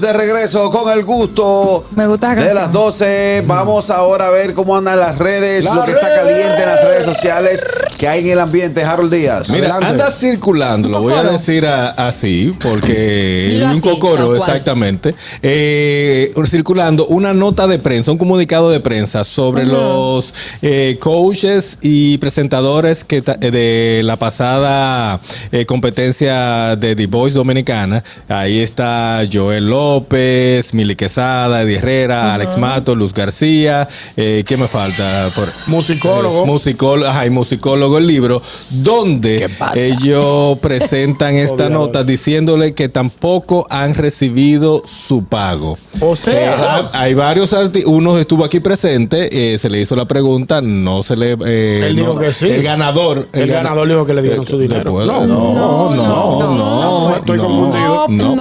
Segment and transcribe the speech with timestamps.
[0.00, 3.44] de regreso con el gusto Me gusta la de las 12.
[3.46, 7.04] Vamos ahora a ver cómo andan las redes, lo que está caliente en las redes
[7.04, 7.64] sociales
[7.98, 8.82] que hay en el ambiente.
[8.84, 9.48] Harold Díaz.
[9.50, 14.38] Mira, anda circulando, lo voy a decir a- así, porque Dilo un así, cocoro, cual.
[14.38, 15.14] exactamente.
[15.42, 22.18] Eh, circulando una nota de prensa, un comunicado de prensa sobre los eh, coaches y
[22.18, 25.20] presentadores que ta- eh, de la pasada
[25.52, 28.02] eh, competencia de The Voice Dominicana.
[28.28, 29.83] Ahí está Joel López,
[30.72, 33.88] Mili Quesada, Eddie Herrera, Alex Mato, Luz García.
[34.16, 35.28] Eh, ¿Qué me falta?
[35.34, 36.42] Por, Musicólogo.
[36.44, 39.76] eh, musicólogo, ajá, y musicólogo el libro, donde ¿Qué pasa?
[39.78, 45.78] ellos presentan esta nota diciéndole que tampoco han recibido su pago.
[46.00, 50.04] O sea, Eh, hay varios artistas, uno estuvo aquí presente, eh, se le hizo la
[50.06, 51.36] pregunta, no se le...
[51.46, 52.48] eh, Él dijo no- que sí.
[52.48, 53.28] El ganador.
[53.32, 55.04] El gana- ganador dijo que le dieron su dinero.
[55.04, 55.26] No.
[55.26, 58.06] no, no, no, no, no, estoy no, confundido.
[58.08, 58.34] No,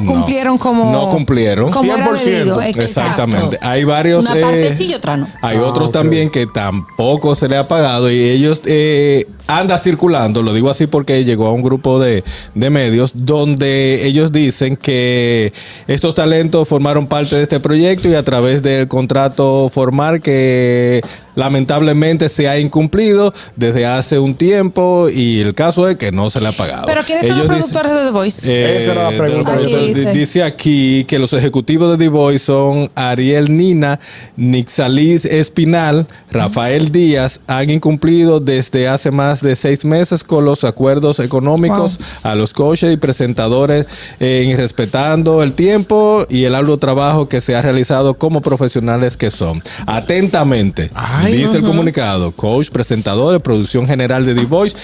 [0.00, 0.92] no cumplieron como.
[1.06, 1.70] No cumplieron.
[1.70, 2.24] Como era 100%.
[2.24, 2.60] debido.
[2.62, 3.58] Exactamente.
[3.60, 4.24] Hay varios.
[4.24, 5.28] Una eh, parte sí y otra no.
[5.42, 5.92] Hay Ah, otros ok.
[5.94, 10.86] también que tampoco se le ha pagado y ellos eh, anda circulando, lo digo así
[10.86, 15.52] porque llegó a un grupo de, de medios donde ellos dicen que
[15.86, 21.00] estos talentos formaron parte de este proyecto y a través del contrato formal que
[21.34, 26.40] lamentablemente se ha incumplido desde hace un tiempo y el caso es que no se
[26.40, 26.84] le ha pagado.
[26.86, 28.50] Pero ¿quiénes son los Ellos dicen- productores de The Voice?
[28.52, 29.52] eh, Esa era la pregunta.
[29.54, 30.42] Aquí dice.
[30.42, 33.98] aquí que los ejecutivos de The Voice son Ariel Nina,
[34.36, 41.20] Nixalis Espinal, Rafael Díaz, han incumplido desde hace más de seis meses con los acuerdos
[41.20, 43.86] económicos a los coaches y presentadores,
[44.20, 49.30] eh, respetando el tiempo y el arduo trabajo que se ha realizado como profesionales que
[49.30, 49.62] son.
[49.86, 51.32] Atentamente, Ay.
[51.38, 54.76] dice el comunicado, coach, presentador, producción general de The Voice,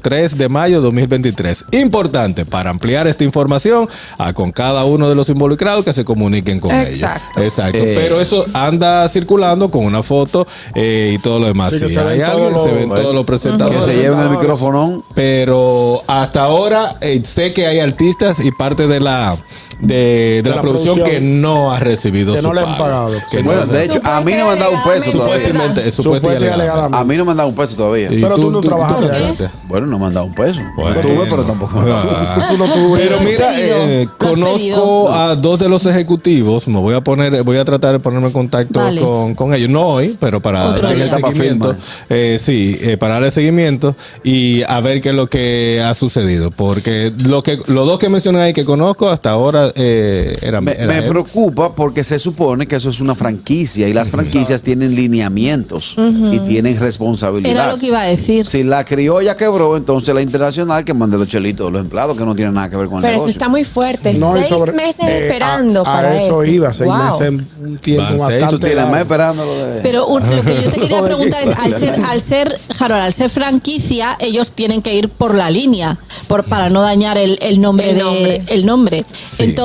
[0.00, 1.64] 03 de mayo 2023.
[1.72, 3.88] Importante para ampliar esta información
[4.18, 7.40] a con cada uno de los involucrados que se comuniquen con Exacto.
[7.40, 7.52] ellos.
[7.52, 7.78] Exacto.
[7.78, 7.94] Eh.
[7.96, 11.72] Pero eso anda circulando con una foto eh, y todo lo demás.
[11.72, 13.02] Sí, se ven todos se los- ven Bueno.
[13.02, 13.91] todos los Que presentadores.
[13.92, 15.02] Se lleven el micrófono.
[15.14, 19.36] Pero hasta ahora eh, sé que hay artistas y parte de la
[19.82, 22.78] de, de la, la producción, producción que no ha recibido que su no le han
[22.78, 23.12] pagado.
[23.30, 25.48] Que no Bueno, de hecho, a mí no me han dado un peso todavía.
[25.48, 26.98] supuestamente, Supuesta y supuestamente alegadamente.
[26.98, 28.08] A mí no me han dado un peso todavía.
[28.08, 29.50] Pero tú no trabajaste.
[29.64, 30.60] Bueno, no me han dado un peso.
[30.76, 31.00] Bueno.
[31.00, 31.72] Tuve, pero tampoco.
[31.78, 32.46] Ah.
[32.48, 32.66] Tú no.
[32.96, 36.68] Pero ¿Lo has mira, eh, ¿Lo has conozco a dos de los ejecutivos.
[36.68, 39.00] Me voy a poner, voy a tratar de ponerme en contacto Vale.
[39.00, 39.68] con, con ellos.
[39.68, 41.74] No hoy, pero para darle seguimiento.
[42.08, 46.50] Eh, sí, eh, para darle seguimiento y a ver qué es lo que ha sucedido.
[46.50, 50.60] Porque lo que, los dos que mencioné ahí que conozco hasta ahora eh.
[50.86, 55.94] Me, preocupa porque se supone que eso es una franquicia y las franquicias tienen lineamientos
[55.98, 57.52] y tienen responsabilidad.
[57.52, 58.44] Era lo que iba a decir.
[58.44, 62.24] Si la criolla quebró, entonces la internacional que mande los chelitos de los empleados que
[62.24, 64.14] no tienen nada que ver con el Pero eso está muy fuerte.
[64.14, 66.44] No, Seis sobre- meses eh, esperando a, para a eso.
[66.44, 67.20] iba, seis Wow.
[67.20, 69.80] meses un tiempo Van seis, Tú bastante tienes más esperando lo de...
[69.82, 73.12] Pero un- lo que yo te quería preguntar es, al ser, al ser, Harold, al
[73.12, 77.60] ser franquicia, ellos tienen que ir por la línea, por, para no dañar el, el
[77.60, 78.42] nombre El de nombre.
[78.48, 79.04] el nombre.
[79.12, 79.44] Sí.
[79.44, 79.61] Entonces,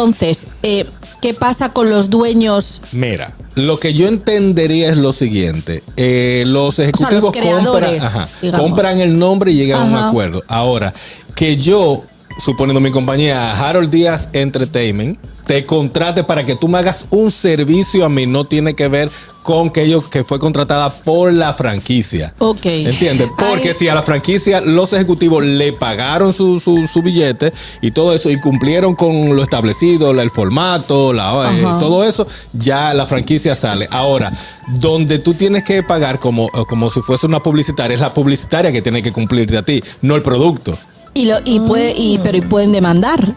[0.63, 0.85] eh,
[1.22, 2.81] ¿qué pasa con los dueños?
[2.91, 5.84] Mira, lo que yo entendería es lo siguiente.
[5.96, 10.44] Eh, los ejecutivos los compran, ajá, compran el nombre y llegan a un acuerdo.
[10.47, 10.94] Ahora,
[11.35, 12.03] que yo,
[12.40, 18.06] suponiendo mi compañía, Harold Díaz Entertainment, te contrate para que tú me hagas un servicio
[18.06, 19.09] a mí, no tiene que ver
[19.47, 22.34] con que ellos que fue contratada por la franquicia.
[22.40, 22.66] Ok.
[22.66, 23.30] ¿Entiendes?
[23.40, 23.75] Porque Ay.
[23.80, 28.30] si a la franquicia los ejecutivos le pagaron su, su, su billete y todo eso
[28.30, 33.88] y cumplieron con lo establecido, el formato, la, eh, todo eso, ya la franquicia sale.
[33.90, 34.34] Ahora,
[34.68, 38.81] donde tú tienes que pagar como, como si fuese una publicitaria, es la publicitaria que
[38.81, 40.78] tiene que cumplirte a ti, no el producto.
[41.14, 43.34] Y lo, y puede, y, pero y pueden demandar.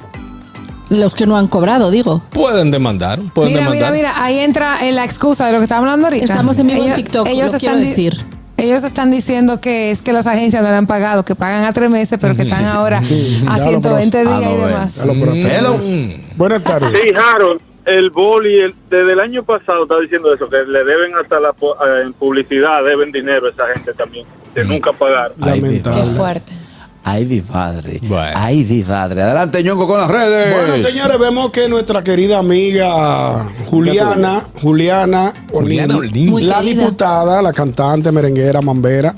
[0.91, 2.21] Los que no han cobrado, digo.
[2.31, 3.93] Pueden demandar, pueden Mira, mira, demandar.
[3.93, 6.25] mira, ahí entra en la excusa de lo que estábamos hablando ahorita.
[6.25, 8.15] Estamos en vivo en TikTok, lo quiero di- decir.
[8.57, 11.73] Ellos están diciendo que es que las agencias no le han pagado, que pagan a
[11.73, 15.85] tres meses, pero que están ahora a Ya lo 120 pero- días Ah, y demás.
[15.87, 16.37] Mm.
[16.37, 16.91] Buenas tardes.
[16.93, 21.13] Sí, Harold, el boli el- desde el año pasado está diciendo eso, que le deben
[21.15, 25.33] hasta la eh, en publicidad, deben dinero a esa gente también, que nunca pagaron.
[25.41, 26.01] Ay, Lamentable.
[26.03, 26.53] Qué fuerte.
[27.03, 27.99] Ay, mi padre.
[28.03, 28.33] Bueno.
[28.35, 29.23] Ay, mi padre.
[29.23, 30.55] Adelante, Ñongo, con las redes.
[30.55, 36.83] Bueno, señores, vemos que nuestra querida amiga Juliana, Juliana Juliana Olin, la querida.
[36.83, 39.15] diputada, la cantante, merenguera, mambera,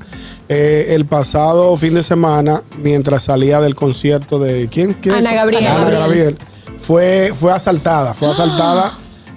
[0.49, 4.94] eh, el pasado fin de semana, mientras salía del concierto de ¿quién?
[4.94, 5.17] quién?
[5.17, 5.67] Ana Gabriel.
[5.67, 6.38] Ana Ana Gabriel.
[6.78, 8.93] fue, fue asaltada, fue asaltada.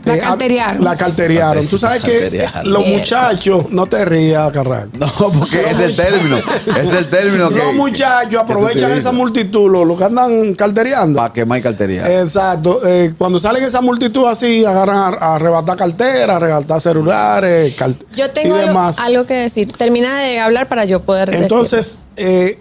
[0.06, 0.84] La a- carteriaron.
[0.84, 1.68] La carteriaron.
[1.68, 4.90] Tú sabes que los muchachos, no te rías, Carral.
[4.94, 6.38] No, porque es el término.
[6.38, 7.58] Es el término que.
[7.58, 11.18] Los muchachos aprovechan esa multitud, lo, lo que andan carteriando.
[11.20, 12.22] Para quemar cartería.
[12.22, 12.80] Exacto.
[12.86, 18.30] eh, cuando salen esa multitud así, agarran a, a arrebatar carteras, arrebatar celulares, cart- Yo
[18.32, 19.00] tengo y algo, demás.
[19.00, 19.72] algo que decir.
[19.72, 21.44] Termina de hablar para yo poder decir.
[21.44, 22.60] Entonces, eh,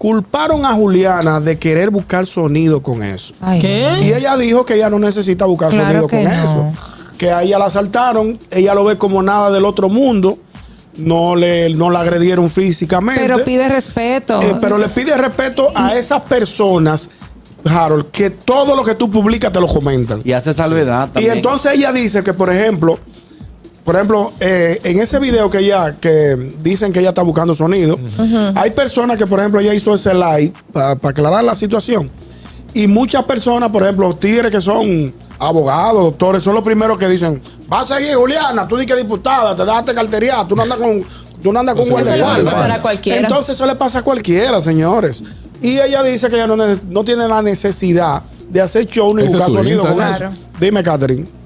[0.00, 3.34] culparon a Juliana de querer buscar sonido con eso.
[3.38, 3.98] Ay, ¿Qué?
[4.02, 6.30] Y ella dijo que ella no necesita buscar Claro sonido con no.
[6.30, 6.72] eso.
[7.18, 10.38] Que a ella la asaltaron, ella lo ve como nada del otro mundo,
[10.96, 13.20] no le no la agredieron físicamente.
[13.20, 14.40] Pero pide respeto.
[14.40, 17.10] Eh, pero le pide respeto a esas personas,
[17.66, 20.22] Harold, que todo lo que tú publicas te lo comentan.
[20.24, 21.36] Y hace salvedad Y también.
[21.36, 22.98] entonces ella dice que, por ejemplo,
[23.90, 27.98] por ejemplo, eh, en ese video que ella, que dicen que ella está buscando sonido,
[28.54, 32.08] hay personas que, por ejemplo, ella hizo ese live para aclarar la situación.
[32.72, 37.42] Y muchas personas, por ejemplo, tigres que son abogados, doctores, son los primeros que dicen,
[37.72, 41.04] va a seguir Juliana, tú di que diputada, te dejaste cartería, tú no andas con,
[41.42, 41.94] tú no andas con Eso
[42.44, 43.18] le pasar a cualquiera.
[43.22, 45.24] Entonces eso le pasa a cualquiera, señores.
[45.60, 49.24] Y ella dice que ella no, ne- no tiene la necesidad de hacer show ni
[49.24, 50.24] buscar sonido con eso.
[50.60, 51.39] Dime, Catherine.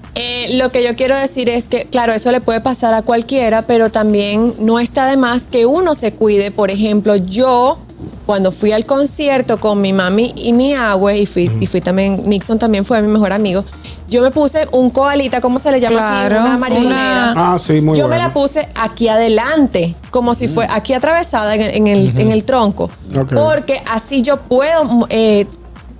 [0.44, 3.62] Eh, lo que yo quiero decir es que, claro, eso le puede pasar a cualquiera,
[3.62, 6.50] pero también no está de más que uno se cuide.
[6.50, 7.79] Por ejemplo, yo,
[8.26, 12.23] cuando fui al concierto con mi mami y mi abue, y fui, y fui también,
[12.26, 13.64] Nixon también fue mi mejor amigo,
[14.08, 16.49] yo me puse un coalita, ¿cómo se le llama Claro, aquí?
[16.49, 17.35] Una marinera.
[17.37, 21.62] Ah, sí, muy yo me la puse aquí adelante, como si fue aquí atravesada en
[21.62, 22.91] el, en el, en el tronco.
[23.17, 23.32] Ok.
[23.32, 25.46] Porque así yo puedo eh,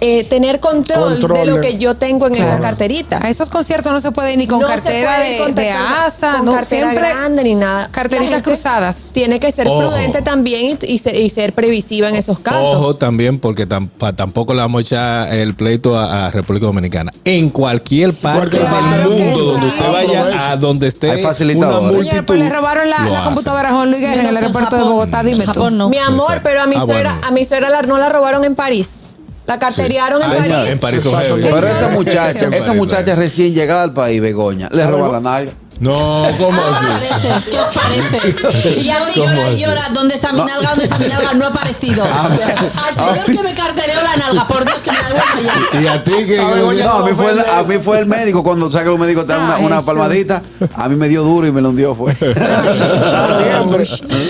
[0.05, 2.61] eh, tener control, Control de lo que yo tengo en esa Claro.
[2.62, 3.21] carterita.
[3.23, 5.71] A esos conciertos no se puede ir ni con No se cartera de, con de
[5.71, 7.89] asa, con no, cartera siempre grande ni nada.
[7.91, 9.09] Carteritas cruzadas.
[9.12, 9.79] Tiene que ser Ojo.
[9.81, 12.75] prudente también y, y ser, y ser previsiva en esos casos.
[12.77, 16.67] Ojo también, porque tam- pa- tampoco le vamos a echar el pleito a, a República
[16.67, 17.12] Dominicana.
[17.25, 21.25] En cualquier parte del mundo donde usted vaya, a donde esté Hay
[21.55, 24.83] una multitud, pues le robaron la, computadora a Juan Luis Guerra en el aeropuerto de.
[24.83, 25.53] Bogotá, dime tú.
[25.53, 25.89] Japón no.
[25.89, 26.43] Mi amor, Exacto.
[26.45, 27.27] pero a mi Ah, suegra, bueno.
[27.29, 29.05] a mi suegra la- no la robaron en París.
[29.46, 30.73] La carteriaron en en- París.
[30.73, 31.02] En París.
[31.43, 35.52] Pero esa muchacha, esa muchacha recién llegada al país, Begoña, le roba la nalga.
[35.81, 36.87] No, ¿cómo así?
[37.11, 38.81] Parece, ¿Qué os parece?
[38.81, 39.62] Y así ¿Cómo llora y así?
[39.65, 39.88] llora.
[39.93, 40.69] ¿Dónde está mi nalga?
[40.71, 41.35] ¿Dónde está mi nalga?
[41.35, 42.05] No ha aparecido.
[42.87, 45.81] Al señor que me cartereó la nalga, por Dios que me la devuelva ya.
[45.82, 46.38] Y a ti que.
[46.38, 49.00] A No, a mí fue el, a mí fue el médico cuando sabe que los
[49.00, 50.43] médicos te dan una, palmadita.
[50.75, 52.15] A mí me dio duro y me lo hundió fue.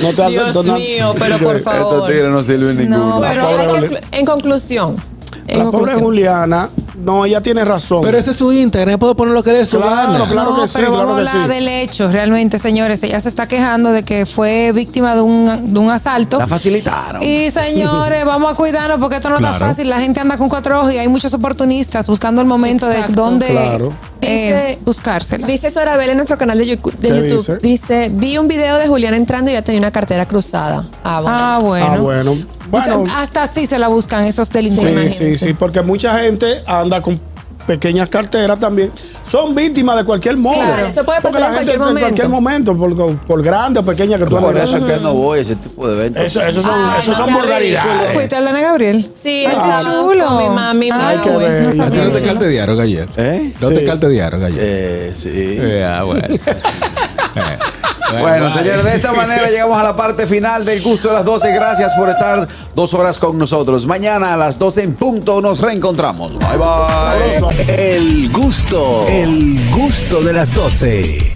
[0.03, 2.07] No te Dios mío, pero por Estos favor.
[2.09, 3.17] tigres no sirven ninguno.
[3.17, 3.49] No, Pero
[4.13, 4.97] en conclusión.
[5.47, 6.01] en La pobre conclusión.
[6.03, 8.03] Juliana, no, ella tiene razón.
[8.03, 10.29] Pero ese es su Instagram, puede poner lo que dé su Claro, gana.
[10.29, 10.51] claro.
[10.57, 11.55] no, que sí, pero claro vamos que a hablar sí.
[11.55, 13.03] del hecho, realmente, señores.
[13.03, 16.39] Ella se está quejando de que fue víctima de un, de un asalto.
[16.39, 17.23] La facilitaron.
[17.23, 19.67] Y señores, vamos a cuidarnos porque esto no está Claro.
[19.67, 19.89] fácil.
[19.89, 23.13] La gente anda con cuatro ojos y hay muchos oportunistas buscando el momento Exacto.
[23.13, 23.93] de dónde Claro.
[24.21, 25.47] eh, Dice- buscársela.
[25.47, 27.61] Dice Sorabel en nuestro canal de, Yu- de ¿Qué YouTube.
[27.61, 28.11] Dice?
[28.13, 30.87] vi un video de Julián entrando y ya tenía una cartera cruzada.
[31.03, 31.37] Ah, bueno.
[31.39, 31.87] Ah, bueno.
[31.91, 32.37] Ah, bueno.
[32.81, 35.17] Bueno, Hasta así se la buscan esos sí, delincuentes.
[35.17, 37.21] sí, sí, porque mucha gente anda con
[37.67, 38.93] pequeñas carteras también.
[39.27, 40.55] Son víctimas de cualquier modo.
[40.55, 43.81] claro, eso puede Porque pasar la en gente cualquier en cualquier momento, por, por grande
[43.81, 46.25] o pequeña que tú Por eso es que no voy a ese tipo de eventos.
[46.25, 48.13] Eso, eso son, Ay, eso no son vulgaridades.
[48.13, 49.11] ¿Fuiste al Ana Gabriel?
[49.15, 50.27] Sí, el sábado chulo.
[50.27, 50.91] con mi mami.
[50.93, 51.73] Ay, qué bueno.
[51.73, 53.09] No ¿A te cartearon ayer?
[53.17, 53.55] ¿Eh?
[53.61, 53.87] ¿No te Sí.
[53.87, 54.61] cartearon ayer?
[54.63, 55.31] Eh, sí.
[55.33, 56.23] Eh, ah, bueno.
[56.35, 56.39] Eh,
[58.13, 58.63] Bueno, vale.
[58.63, 61.53] señores, de esta manera llegamos a la parte final del gusto de las 12.
[61.55, 63.87] Gracias por estar dos horas con nosotros.
[63.87, 66.33] Mañana a las 12 en punto nos reencontramos.
[66.39, 67.93] Bye bye.
[67.93, 71.33] El gusto, el gusto de las 12.